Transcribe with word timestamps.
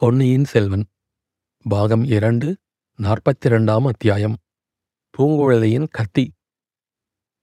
பொன்னியின் 0.00 0.44
செல்வன் 0.44 0.84
பாகம் 1.68 2.04
இரண்டு 2.04 2.56
நாற்பத்தி 3.02 3.46
ரெண்டாம் 3.46 3.86
அத்தியாயம். 3.86 4.36
பூங்குழலியின் 5.18 5.86
கத்தி. 5.90 6.32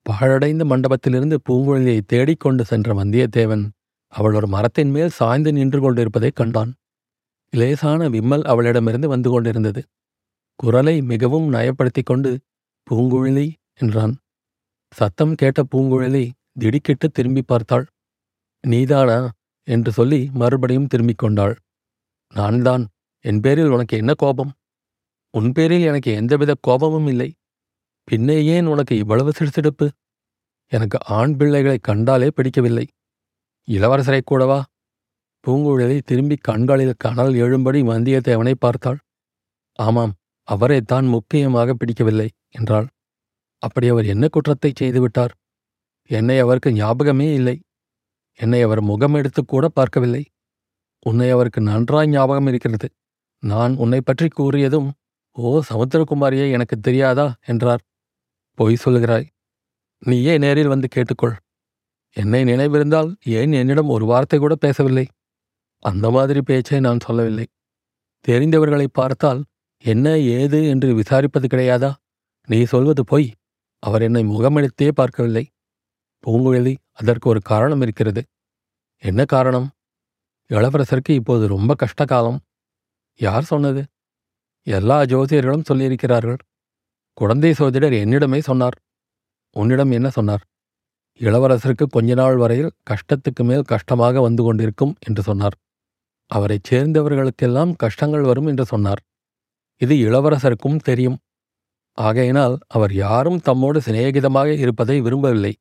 பாழடைந்த 0.02 0.66
மண்டபத்திலிருந்து 0.66 1.38
பூங்குழலியை 1.50 2.02
தேடிக்கொண்டு 2.06 2.66
சென்ற 2.66 2.94
வந்தியத்தேவன் 2.94 3.70
அவள் 4.08 4.34
ஒரு 4.34 4.48
மரத்தின் 4.48 4.90
மேல் 4.90 5.10
சாய்ந்து 5.10 5.54
நின்று 5.54 5.80
கொண்டிருப்பதைக் 5.80 6.36
கண்டான். 6.36 6.74
லேசான 7.50 8.10
விம்மல் 8.10 8.44
அவளிடமிருந்து 8.44 9.08
வந்து 9.08 9.30
கொண்டிருந்தது. 9.30 9.84
குரலை 10.56 11.02
மிகவும் 11.02 11.54
நயப்படுத்திக் 11.54 12.06
கொண்டு 12.06 12.40
பூங்குழலி 12.92 13.54
என்றான். 13.74 14.16
சத்தம் 14.92 15.36
கேட்ட 15.36 15.64
பூங்குழலி 15.76 16.32
திடுக்கிட்டு 16.54 17.10
திரும்பி 17.10 17.42
பார்த்தாள். 17.42 17.88
நீதானா? 18.68 19.32
என்று 19.64 19.92
சொல்லி 19.92 20.30
மறுபடியும் 20.34 20.88
திரும்பிக் 20.88 21.18
கொண்டாள். 21.18 21.58
நான்தான். 22.36 22.84
என் 23.20 23.40
பேரில் 23.40 23.70
உனக்கு 23.70 23.98
என்ன 23.98 24.14
கோபம்? 24.14 24.52
உன் 25.34 25.52
பேரில் 25.52 25.86
எனக்கு 25.86 26.12
எந்தவித 26.12 26.56
கோபமும் 26.60 27.08
இல்லை. 27.08 27.30
பின்னே 28.04 28.46
ஏன் 28.46 28.66
உனக்கு 28.66 28.98
இவ்வளவு 28.98 29.32
சிடுசிடுப்பு 29.32 29.88
எனக்கு 30.72 30.98
ஆண் 31.10 31.36
பிள்ளைகளை 31.36 31.78
கண்டாலே 31.82 32.28
பிடிக்கவில்லை. 32.28 32.86
இளவரசரை 33.68 34.22
கூடவா 34.26 34.60
பூங்குழலி 35.44 35.98
திரும்பி 36.06 36.36
கண்களில் 36.36 36.94
கனல் 36.98 37.34
எழும்படி 37.34 37.80
வந்தியத்தேவனை 37.82 38.54
பார்த்தாள். 38.60 39.00
ஆமாம் 39.80 40.14
அவரைத்தான் 40.48 41.08
முக்கியமாக 41.08 41.74
பிடிக்கவில்லை 41.74 42.30
என்றாள். 42.50 42.88
அப்படி 43.64 43.88
அவர் 43.88 44.06
என்ன 44.06 44.28
குற்றத்தை 44.28 44.72
செய்துவிட்டார்? 44.82 45.34
என்னை 46.10 46.40
அவருக்கு 46.40 46.72
ஞாபகமே 46.72 47.34
இல்லை. 47.34 47.58
என்னை 48.40 48.62
அவர் 48.62 48.82
முகம் 48.82 49.14
எடுத்து 49.14 49.42
கூட 49.46 49.68
பார்க்கவில்லை. 49.68 50.24
உன்னை 51.06 51.30
அவருக்கு 51.30 51.62
நன்றாய் 51.62 52.08
ஞாபகம் 52.08 52.48
இருக்கிறது. 52.48 52.88
நான் 53.44 53.74
உன்னை 53.76 54.00
பற்றி 54.02 54.28
கூறியதும் 54.28 54.90
ஓ 55.36 55.62
சமுத்திரகுமாரியே 55.70 56.46
எனக்கு 56.52 56.76
தெரியாதா? 56.80 57.26
என்றார். 57.46 57.82
பொய் 58.58 58.84
சொல்கிறாய். 58.86 59.26
நீயே 60.02 60.38
நேரில் 60.38 60.68
வந்து 60.68 60.88
கேட்டுக்கொள். 60.96 61.36
என்னை 62.18 62.42
நினைவிருந்தால் 62.44 63.10
ஏன் 63.24 63.52
என்னிடம் 63.52 63.90
ஒரு 63.90 64.06
வார்த்தை 64.06 64.38
கூட 64.40 64.56
பேசவில்லை? 64.56 65.06
அந்த 65.84 66.10
மாதிரி 66.10 66.42
பேச்சை 66.42 66.80
நான் 66.80 67.06
சொல்லவில்லை. 67.06 67.46
தெரிந்தவர்களை 68.26 68.88
பார்த்தால் 68.92 69.42
என்ன 69.84 70.18
ஏது 70.38 70.60
என்று 70.68 70.90
விசாரிப்பது 70.96 71.48
கிடையாதா? 71.48 71.92
நீ 72.48 72.60
சொல்வது 72.64 73.04
பொய். 73.04 73.28
அவர் 73.84 74.02
என்னை 74.02 74.24
முகமெடுத்தே 74.26 74.88
பார்க்கவில்லை. 74.92 75.46
பூங்குழலி 76.24 76.74
அதற்கு 76.92 77.30
ஒரு 77.30 77.42
காரணம் 77.42 77.82
இருக்கிறது. 77.82 78.22
என்ன 79.04 79.26
காரணம்? 79.26 79.68
இளவரசருக்கு 80.50 81.10
இப்போது 81.10 81.48
ரொம்ப 81.48 81.76
கஷ்ட 81.76 82.06
காலம். 82.06 82.40
யார் 83.20 83.44
சொன்னது? 83.44 83.86
எல்லா 84.64 85.02
ஜோசியர்களும் 85.02 85.68
சொல்லியிருக்கிறார்கள். 85.74 86.38
குழந்தை 87.14 87.54
சோதிடர் 87.54 87.94
என்னிடமே 87.94 88.40
சொன்னார். 88.40 88.78
உன்னிடம் 89.52 89.92
என்ன 89.92 90.10
சொன்னார்? 90.10 90.44
இளவரசருக்கு 91.20 91.86
கொஞ்ச 91.90 92.14
நாள் 92.14 92.36
வரையில் 92.36 92.72
கஷ்டத்துக்கு 92.90 93.44
மேல் 93.44 93.62
கஷ்டமாக 93.62 94.22
வந்து 94.22 94.44
கொண்டிருக்கும் 94.44 94.96
என்று 95.08 95.22
சொன்னார். 95.22 95.56
அவரைச் 96.26 96.74
சேர்ந்தவர்களுக்கெல்லாம் 96.74 97.74
கஷ்டங்கள் 97.78 98.22
வரும் 98.22 98.46
என்று 98.46 98.66
சொன்னார். 98.66 99.02
இது 99.78 99.96
இளவரசருக்கும் 99.96 100.80
தெரியும். 100.80 101.18
ஆகையினால் 101.92 102.58
அவர் 102.68 102.94
யாரும் 102.94 103.40
தம்மோடு 103.46 103.80
சிநேகிதமாக 103.86 104.58
இருப்பதை 104.58 105.02
விரும்பவில்லை. 105.02 105.54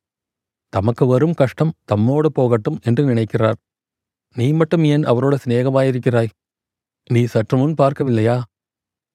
தமக்கு 0.69 1.07
வரும் 1.07 1.35
கஷ்டம் 1.35 1.73
தம்மோடு 1.93 2.27
போகட்டும் 2.27 2.79
என்று 2.83 3.05
நினைக்கிறார். 3.05 3.57
நீ 4.37 4.53
மட்டும் 4.53 4.85
ஏன் 4.85 5.05
அவரோட 5.05 5.35
சிநேகமாயிருக்கிறாய்? 5.45 6.31
நீ 7.11 7.25
சற்று 7.25 7.57
முன் 7.59 7.75
பார்க்கவில்லையா? 7.75 8.43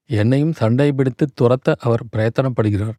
என்னையும் 0.09 0.53
சண்டை 0.53 0.91
பிடித்து 0.91 1.25
துரத்த 1.41 1.75
அவர் 1.79 2.03
பிரயத்தனப்படுகிறார். 2.11 2.97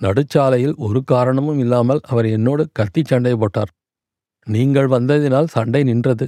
நடுச்சாலையில் 0.00 0.74
ஒரு 0.76 1.04
காரணமும் 1.04 1.58
இல்லாமல் 1.58 2.00
அவர் 2.02 2.26
என்னோடு 2.26 2.68
கத்தி 2.72 3.02
சண்டை 3.04 3.34
போட்டார். 3.34 3.70
நீங்கள் 4.46 4.88
வந்ததினால் 4.88 5.44
சண்டை 5.44 5.82
நின்றது. 5.82 6.26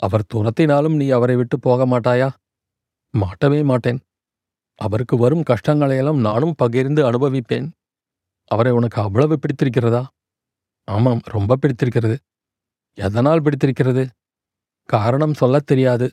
அவர் 0.00 0.24
துரத்தினாலும் 0.34 0.96
நீ 0.96 1.08
அவரை 1.08 1.36
விட்டு 1.36 1.58
போக 1.58 1.86
மாட்டாயா? 1.86 2.28
மாட்டவே 3.14 3.64
மாட்டேன். 3.64 4.00
அவருக்கு 4.78 5.16
வரும் 5.16 5.42
கஷ்டங்களையெல்லாம் 5.42 6.20
நானும் 6.20 6.54
பகிர்ந்து 6.56 7.02
அனுபவிப்பேன். 7.10 7.68
அவரை 8.50 8.72
உனக்கு 8.72 9.02
அவ்வளவு 9.02 9.38
பிடித்திருக்கிறதா? 9.38 10.02
ஆமாம் 10.88 11.22
ரொம்ப 11.26 11.56
பிடித்திருக்கிறது. 11.56 12.16
எதனால் 12.98 13.42
பிடித்திருக்கிறது? 13.42 14.04
காரணம் 14.88 15.34
சொல்லத் 15.34 15.66
தெரியாது. 15.66 16.06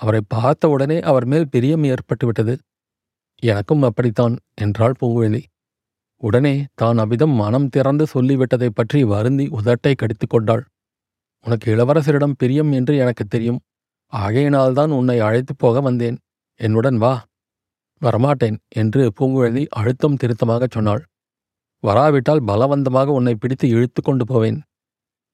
அவரை 0.00 0.20
பார்த்த 0.28 0.68
உடனே 0.68 1.00
அவர் 1.00 1.24
மேல் 1.24 1.48
பிரியம் 1.48 1.84
ஏற்பட்டுவிட்டது 1.84 2.54
எனக்கும் 3.42 3.82
அப்படித்தான் 3.82 4.36
என்றாள் 4.54 4.94
பூங்குழலி. 5.00 5.42
உடனே 6.20 6.66
தான் 6.74 6.98
அவ்விதம் 6.98 7.30
மனம் 7.30 7.68
திறந்து 7.68 8.06
சொல்லிவிட்டதைப் 8.14 8.74
பற்றி 8.74 9.04
வருந்தி 9.04 9.46
உதட்டை 9.48 9.92
கடித்துக் 9.94 10.30
கொண்டாள். 10.30 10.62
உனக்கு 11.44 11.76
இளவரசரிடம் 11.76 12.36
பிரியம் 12.38 12.72
என்று 12.72 12.96
எனக்கு 12.96 13.24
தெரியும். 13.24 13.60
ஆகையினால்தான் 14.12 14.90
உன்னை 14.90 15.18
அழைத்துப் 15.20 15.58
போக 15.58 15.80
வந்தேன். 15.80 16.18
என்னுடன் 16.60 16.98
வா. 16.98 17.12
வரமாட்டேன் 18.02 18.56
என்று 18.68 19.12
பூங்குழலி 19.20 19.66
அழுத்தம் 19.70 20.16
திருத்தமாகச் 20.16 20.70
சொன்னாள். 20.70 21.02
வராவிட்டால் 21.84 22.42
பலவந்தமாக 22.42 23.06
உன்னை 23.06 23.34
பிடித்து 23.34 23.68
இழுத்து 23.68 24.02
கொண்டு 24.02 24.26
போவேன். 24.26 24.58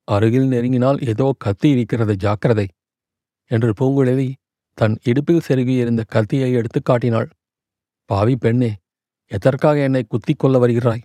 அருகில் 0.09 0.49
நெருங்கினால் 0.53 0.99
ஏதோ 1.11 1.27
கத்தி 1.45 1.69
இருக்கிறது 1.69 2.15
ஜாக்கிரதை 2.17 2.67
என்று 3.51 3.71
பூங்குழலி 3.79 4.29
தன் 4.79 4.97
இடுப்பில் 5.03 5.45
செருகியிருந்த 5.49 6.03
கத்தியை 6.15 6.51
எடுத்து 6.53 6.81
காட்டினாள். 6.83 7.29
பாவி 8.11 8.35
பெண்ணே 8.37 8.71
எதற்காக 9.31 9.77
என்னை 9.89 10.03
குத்திக் 10.05 10.41
கொள்ள 10.41 10.57
வருகிறாய்? 10.59 11.03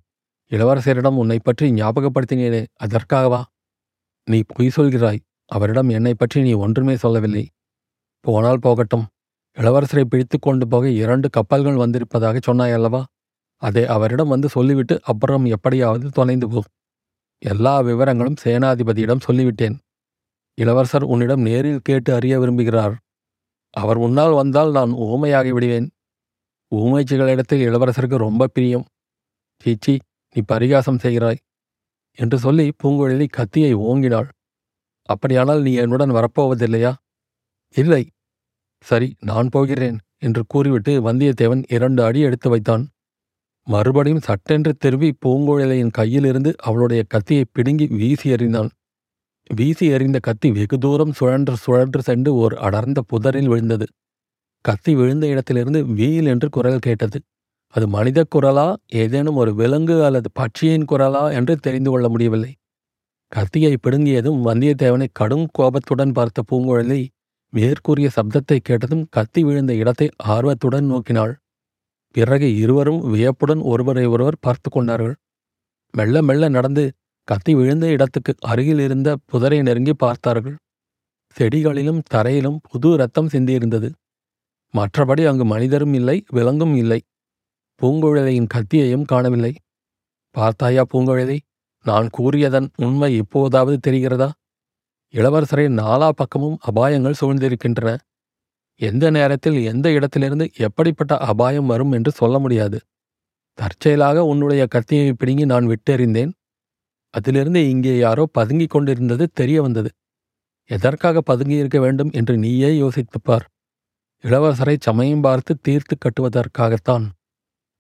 இளவரசரிடம் 0.52 1.18
உன்னை 1.22 1.38
பற்றி 1.40 1.66
ஞாபகப்படுத்தினேனே 1.72 2.62
அதற்காகவா 2.86 3.42
நீ 4.28 4.40
பொய் 4.48 4.74
சொல்கிறாய் 4.76 5.22
அவரிடம் 5.52 5.90
என்னை 5.90 6.14
பற்றி 6.14 6.40
நீ 6.42 6.52
ஒன்றுமே 6.66 6.96
சொல்லவில்லை. 6.96 7.46
போனால் 8.26 8.64
போகட்டும். 8.66 9.06
இளவரசரை 9.58 10.04
பிடித்து 10.04 10.38
கொண்டு 10.40 10.66
போக 10.68 10.86
இரண்டு 11.04 11.28
கப்பல்கள் 11.30 11.82
வந்திருப்பதாக 11.84 12.40
சொன்னாய் 12.40 12.76
அல்லவா 12.78 13.02
அதை 13.62 13.84
அவரிடம் 13.96 14.32
வந்து 14.34 14.48
சொல்லிவிட்டு 14.50 14.96
அப்புறம் 15.04 15.46
எப்படியாவது 15.56 16.06
தொலைந்து 16.10 16.48
போ. 16.54 16.62
எல்லா 17.42 17.82
விவரங்களும் 17.82 18.42
சேனாதிபதியிடம் 18.44 19.26
சொல்லிவிட்டேன். 19.28 19.78
இளவரசர் 20.58 21.04
உன்னிடம் 21.04 21.42
நேரில் 21.42 21.80
கேட்டு 21.84 22.14
அறிய 22.14 22.40
விரும்புகிறார். 22.40 22.96
அவர் 23.74 23.98
முன்னால் 23.98 24.32
வந்தால் 24.32 24.72
நான் 24.72 24.92
ஊமையாகி 24.92 25.50
விடுவேன். 25.50 25.88
ஊமைச்சிகளிடத்தில் 26.72 27.64
இளவரசருக்கு 27.68 28.16
ரொம்ப 28.16 28.48
பிரியம். 28.48 28.86
சீச்சி 29.64 30.00
நீ 30.36 30.42
பரிகாசம் 30.46 30.98
செய்கிறாய் 30.98 31.40
என்று 32.18 32.38
சொல்லி 32.38 32.72
பூங்குழலி 32.84 33.28
கத்தியை 33.30 33.76
ஓங்கினாள். 33.76 34.30
அப்படியானால் 35.10 35.62
நீ 35.62 35.74
என்னுடன் 35.74 36.12
வரப்போவதில்லையா? 36.12 36.94
இல்லை. 37.76 38.04
சரி 38.86 39.16
நான் 39.20 39.50
போகிறேன் 39.50 39.98
என்று 40.18 40.44
கூறிவிட்டு 40.48 40.94
வந்தியத்தேவன் 41.02 41.64
இரண்டு 41.68 42.04
அடி 42.04 42.20
எடுத்து 42.20 42.50
வைத்தான். 42.50 42.84
மறுபடியும் 43.68 44.26
சட்டென்று 44.28 44.72
திரும்பி 44.74 45.10
பூங்குழலியின் 45.26 45.96
கையிலிருந்து 45.98 46.52
அவளுடைய 46.58 47.04
கத்தியை 47.04 47.46
பிடுங்கி 47.52 47.86
வீசி 47.88 48.34
எறிந்தான். 48.34 48.70
வீசி 49.50 49.86
எறிந்த 49.86 50.18
கத்தி 50.20 50.52
வெகு 50.52 50.78
தூரம் 50.78 51.12
சுழன்று 51.12 51.56
சுழன்று 51.56 52.02
சென்று 52.02 52.32
ஓர் 52.34 52.54
அடர்ந்த 52.54 53.00
புதரில் 53.02 53.48
விழுந்தது. 53.48 53.86
கத்தி 54.62 54.96
விழுந்த 54.96 55.26
இடத்திலிருந்து 55.28 55.86
வீல் 55.86 56.26
என்று 56.26 56.50
குரல் 56.50 56.80
கேட்டது. 56.80 57.20
அது 57.74 57.88
மனித 57.88 58.20
குரலா 58.36 58.68
ஏதேனும் 58.94 59.36
ஒரு 59.36 59.52
விலங்கு 59.56 60.04
அல்லது 60.04 60.30
பட்சியின் 60.40 60.88
குரலா 60.92 61.24
என்று 61.34 61.54
தெரிந்து 61.58 61.90
கொள்ள 61.90 62.10
முடியவில்லை. 62.10 62.52
கத்தியை 63.32 63.74
பிடுங்கியதும் 63.78 64.40
வந்தியத்தேவனை 64.46 65.08
கடும் 65.14 65.46
கோபத்துடன் 65.52 66.12
பார்த்த 66.12 66.44
பூங்குழலி 66.52 67.02
மேற்கூறிய 67.54 68.10
சப்தத்தை 68.16 68.58
கேட்டதும் 68.64 69.06
கத்தி 69.10 69.44
விழுந்த 69.44 69.74
இடத்தை 69.74 70.08
ஆர்வத்துடன் 70.34 70.86
நோக்கினாள். 70.86 71.34
பிறகு 72.16 72.56
இருவரும் 72.56 73.02
வியப்புடன் 73.12 73.62
ஒருவரை 73.62 74.06
ஒருவர் 74.06 74.38
பார்த்து 74.40 74.70
கொண்டார்கள். 74.70 75.16
மெல்ல 75.94 76.22
மெல்ல 76.22 76.50
நடந்து 76.50 76.84
கத்தி 77.28 77.56
விழுந்த 77.56 77.88
இடத்துக்கு 77.88 78.36
அருகில் 78.42 78.80
இருந்த 78.80 79.18
புதரை 79.32 79.62
நெருங்கி 79.62 79.94
பார்த்தார்கள். 79.94 80.56
செடிகளிலும் 81.36 82.02
தரையிலும் 82.10 82.60
புது 82.72 82.96
ரத்தம் 82.96 83.28
சிந்தியிருந்தது. 83.28 83.90
மற்றபடி 84.74 85.24
அங்கு 85.26 85.46
மனிதரும் 85.46 85.94
இல்லை 85.94 86.24
விலங்கும் 86.34 86.76
இல்லை. 86.76 87.00
பூங்குழலியின் 87.82 88.52
கத்தியையும் 88.54 89.06
காணவில்லை. 89.06 89.54
பார்த்தாயா 90.36 90.84
பூங்குழலி 90.94 91.38
நான் 91.86 92.08
கூறியதன் 92.18 92.68
உண்மை 92.76 93.16
இப்போதாவது 93.16 93.92
தெரிகிறதா? 93.92 94.30
இளவரசரை 95.14 95.66
நாலா 95.82 96.10
பக்கமும் 96.10 96.58
அபாயங்கள் 96.72 97.20
சூழ்ந்திருக்கின்றன. 97.22 97.98
எந்த 98.82 99.10
நேரத்தில் 99.10 99.64
எந்த 99.64 99.92
இடத்திலிருந்து 99.92 100.50
எப்படிப்பட்ட 100.58 101.18
அபாயம் 101.18 101.66
வரும் 101.66 101.92
என்று 101.92 102.12
சொல்ல 102.12 102.40
முடியாது. 102.40 102.80
தற்செயலாக 103.58 104.24
உன்னுடைய 104.24 104.66
கத்தியை 104.66 105.14
பிடுங்கி 105.14 105.46
நான் 105.46 105.68
விட்டெறிந்தேன். 105.68 106.32
அதிலிருந்து 107.14 107.70
இங்கே 107.70 107.98
யாரோ 107.98 108.30
பதுங்கிக் 108.34 108.70
கொண்டிருந்தது 108.70 109.30
தெரிய 109.34 109.62
வந்தது. 109.62 109.90
எதற்காக 110.70 111.22
பதுங்கியிருக்க 111.30 111.80
வேண்டும் 111.80 112.10
என்று 112.14 112.38
நீயே 112.38 112.78
யோசித்துப் 112.78 113.24
பார் 113.24 113.46
இளவரசரை 114.24 114.76
சமயம் 114.80 115.22
பார்த்து 115.22 115.60
தீர்த்து 115.62 115.96
கட்டுவதற்காகத்தான். 115.98 117.06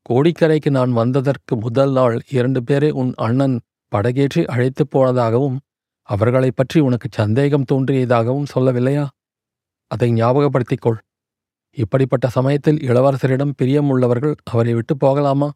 கோடிக்கரைக்கு 0.05 0.69
நான் 0.69 0.91
வந்ததற்கு 0.91 1.55
முதல் 1.55 1.91
நாள் 1.91 2.21
இரண்டு 2.29 2.63
பேரை 2.63 2.91
உன் 2.91 3.13
அண்ணன் 3.17 3.59
படகேற்றி 3.91 4.45
அழைத்துப் 4.45 4.97
போனதாகவும் 4.97 5.57
அவர்களைப் 6.01 6.55
பற்றி 6.55 6.79
உனக்கு 6.79 7.07
சந்தேகம் 7.11 7.65
தோன்றியதாகவும் 7.71 8.45
சொல்லவில்லையா? 8.55 9.07
அதை 9.91 10.07
ஞாபகப்படுத்திக் 10.13 10.81
கொள் 10.81 10.99
இப்படிப்பட்ட 11.77 12.25
சமயத்தில் 12.27 12.79
இளவரசரிடம் 12.89 13.53
பிரியமுள்ளவர்கள் 13.61 14.33
அவரை 14.43 14.73
விட்டு 14.73 14.97
போகலாமா? 14.97 15.49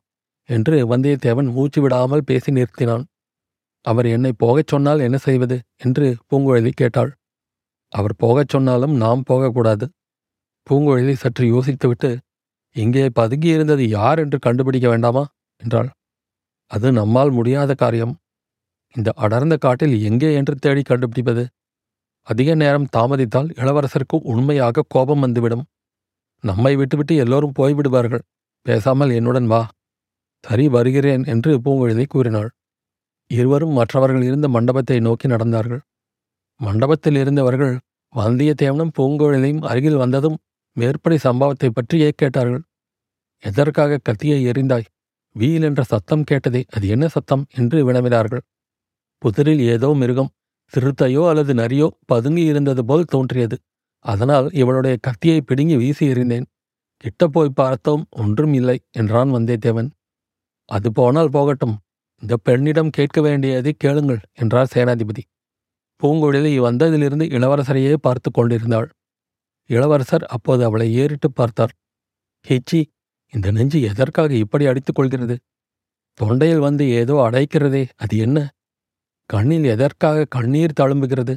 என்று 0.49 0.75
வந்தியத்தேவன் 0.87 1.49
மூச்சு 1.51 1.79
விடாமல் 1.81 2.23
பேசி 2.25 2.49
நிறுத்தினான். 2.51 3.03
அவர் 3.85 4.05
என்னை 4.05 4.31
போகச் 4.37 4.67
சொன்னால் 4.67 4.99
என்ன 4.99 5.17
செய்வது? 5.17 5.57
என்று 5.75 6.05
பூங்குழலி 6.29 6.71
கேட்டாள். 6.75 7.11
அவர் 7.93 8.15
போகச் 8.17 8.49
சொன்னாலும் 8.49 8.95
நாம் 8.95 9.23
போகக்கூடாது. 9.23 9.85
பூங்குழலி 10.67 11.13
சற்று 11.13 11.45
யோசித்துவிட்டு 11.45 12.11
இங்கே 12.75 13.05
பதுங்கியிருந்தது 13.19 13.83
யார் 13.89 14.19
என்று 14.19 14.39
கண்டுபிடிக்க 14.39 14.87
வேண்டாமா? 14.89 15.23
என்றாள். 15.61 15.89
அது 16.71 16.91
நம்மால் 16.91 17.31
முடியாத 17.31 17.71
காரியம். 17.73 18.13
இந்த 18.95 19.09
அடர்ந்த 19.15 19.55
காட்டில் 19.57 19.95
எங்கே 20.01 20.33
என்று 20.33 20.55
தேடி 20.55 20.81
கண்டுபிடிப்பது? 20.81 21.43
அதிக 22.27 22.55
நேரம் 22.55 22.87
தாமதித்தால் 22.97 23.49
இளவரசருக்கு 23.55 24.17
உண்மையாக 24.23 24.85
கோபம் 24.87 25.19
வந்துவிடும். 25.19 25.65
நம்மை 26.43 26.75
விட்டுவிட்டு 26.75 27.15
எல்லோரும் 27.15 27.57
போய்விடுவார்கள். 27.59 28.23
பேசாமல் 28.65 29.09
என்னுடன் 29.09 29.47
வா. 29.47 29.61
சரி 30.43 30.67
வருகிறேன் 30.67 31.23
என்று 31.23 31.51
பூங்குழலி 31.57 32.05
கூறினாள். 32.05 32.49
இருவரும் 33.31 33.69
மற்றவர்கள் 33.69 34.23
இருந்த 34.23 34.47
மண்டபத்தை 34.47 34.99
நோக்கி 34.99 35.27
நடந்தார்கள். 35.27 35.81
மண்டபத்தில் 36.59 37.15
இருந்தவர்கள் 37.15 37.73
வந்தியத்தேவனும் 38.15 38.93
பூங்குழலியும் 38.97 39.63
அருகில் 39.65 39.95
வந்ததும் 39.95 40.37
மேற்படி 40.77 41.17
சம்பவத்தை 41.17 41.69
பற்றியே 41.69 42.09
கேட்டார்கள். 42.15 42.63
எதற்காக 43.43 43.97
கத்தியை 43.97 44.39
எறிந்தாய்? 44.47 44.85
வீல் 45.35 45.61
என்ற 45.61 45.83
சத்தம் 45.83 46.23
கேட்டதே. 46.23 46.61
அது 46.71 46.87
என்ன 46.87 47.07
சத்தம்? 47.07 47.43
என்று 47.55 47.91
வினவினார்கள். 47.91 48.43
புதரில் 49.21 49.59
ஏதோ 49.59 49.89
மிருகம். 49.93 50.31
சிறுத்தையோ 50.73 51.29
அல்லது 51.29 51.53
நரியோ 51.53 51.87
பதுங்கி 52.05 52.43
இருந்தது 52.43 52.85
போல் 52.85 53.05
தோன்றியது. 53.05 53.57
அதனால் 54.05 54.51
இவளுடைய 54.51 54.95
கத்தியை 54.97 55.41
பிடுங்கி 55.41 55.75
வீசி 55.75 56.09
எறிந்தேன். 56.09 56.47
கிட்ட 56.97 57.27
போய் 57.27 57.49
பார்த்தோம் 57.55 58.07
ஒன்றும் 58.09 58.53
இல்லை 58.53 58.77
என்றான் 58.91 59.31
வந்தியத்தேவன். 59.35 59.89
அது 60.69 60.91
போனால் 60.91 61.29
போகட்டும். 61.29 61.75
இந்த 62.23 62.35
பெண்ணிடம் 62.37 62.89
கேட்க 62.89 63.21
வேண்டியதை 63.21 63.73
கேளுங்கள் 63.77 64.21
என்றார் 64.33 64.71
சேனாதிபதி. 64.75 65.23
பூங்குழலி 66.01 66.51
வந்ததிலிருந்து 66.59 67.25
இளவரசரையே 67.29 67.93
பார்த்து 67.93 68.31
கொண்டிருந்தாள். 68.31 68.87
இளவரசர் 69.69 70.25
அப்போது 70.25 70.63
அவளை 70.63 70.87
ஏறிட்டு 70.95 71.31
பார்த்தார். 71.31 71.73
ஹிச்சி 72.45 72.79
இந்த 73.33 73.51
நெஞ்சு 73.51 73.81
எதற்காக 73.81 74.33
இப்படி 74.35 74.65
அடித்துக் 74.65 74.95
கொள்கிறது? 74.95 75.35
தொண்டையில் 76.19 76.57
வந்து 76.57 76.83
ஏதோ 76.89 77.15
அடைக்கிறதே 77.27 77.83
அது 77.95 78.17
என்ன? 78.17 78.37
கண்ணில் 79.25 79.63
எதற்காக 79.63 80.25
கண்ணீர் 80.29 80.79
தழும்புகிறது? 80.79 81.35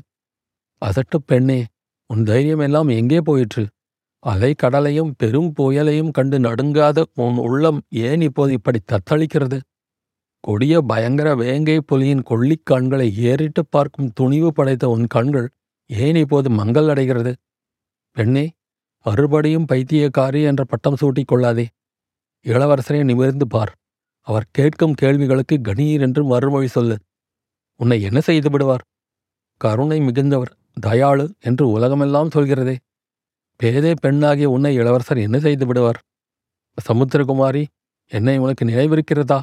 அசட்டு 0.82 1.18
பெண்ணே 1.26 1.64
உன் 2.06 2.24
தைரியம் 2.24 2.58
எல்லாம் 2.58 2.88
எங்கே 2.88 3.20
போயிற்று? 3.20 3.66
அலை 4.18 4.54
கடலையும் 4.54 5.14
பெரும் 5.18 5.54
புயலையும் 5.58 6.10
கண்டு 6.10 6.38
நடுங்காத 6.38 7.04
உன் 7.14 7.36
உள்ளம் 7.36 7.80
ஏன் 7.88 8.20
இப்போது 8.20 8.52
இப்படி 8.52 8.78
தத்தளிக்கிறது? 8.92 9.58
கொடிய 10.40 10.80
பயங்கர 10.80 11.34
வேங்கை 11.34 11.78
புலியின் 11.92 12.22
கொள்ளிக் 12.22 12.66
கண்களை 12.66 13.08
ஏறிட்டு 13.18 13.66
பார்க்கும் 13.66 14.12
துணிவு 14.14 14.52
படைத்த 14.52 14.88
உன் 14.88 15.06
கண்கள் 15.06 15.48
ஏன் 15.86 16.16
இப்போது 16.16 16.50
மங்கள் 16.50 16.88
அடைகிறது? 16.88 17.32
பெண்ணே 18.16 18.50
மறுபடியும் 19.06 19.66
பைத்தியக்காரி 19.72 20.40
என்ற 20.42 20.64
பட்டம் 20.64 20.96
சூட்டிக் 20.96 21.26
கொள்ளாதே. 21.26 21.66
இளவரசரை 22.46 23.04
நிமிர்ந்து 23.04 23.46
பார். 23.46 23.72
அவர் 24.20 24.46
கேட்கும் 24.50 24.94
கேள்விகளுக்கு 24.94 25.56
கணீர் 25.68 26.00
என்று 26.00 26.24
மறுமொழி 26.24 26.66
சொல்லு. 26.66 26.96
உன்னை 27.80 28.02
என்ன 28.02 28.20
செய்து 28.20 28.50
விடுவார்? 28.50 28.84
கருணை 29.60 29.98
மிகுந்தவர் 30.00 30.52
தயாளு 30.86 31.24
என்று 31.40 31.68
உலகமெல்லாம் 31.68 32.30
சொல்கிறதே. 32.34 32.76
பேதே 33.60 33.92
பெண்ணாகிய 34.00 34.50
உன்னை 34.50 34.74
இளவரசர் 34.74 35.18
என்ன 35.18 35.38
செய்து 35.38 35.66
விடுவார்? 35.66 35.98
சமுத்திரகுமாரி 36.78 37.62
என்னை 38.12 38.38
உனக்கு 38.38 38.64
நினைவிருக்கிறதா? 38.64 39.42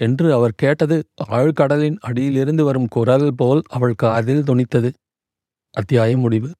என்று 0.00 0.32
அவர் 0.32 0.52
கேட்டது 0.56 0.96
ஆழ்கடலின் 1.30 1.96
அடியிலிருந்து 2.00 2.64
வரும் 2.64 2.88
குரல் 2.88 3.28
போல் 3.36 3.62
அவள் 3.68 3.94
காதில் 3.94 4.42
துணித்தது. 4.42 4.90
அத்தியாயம் 5.74 6.20
முடிவு. 6.20 6.50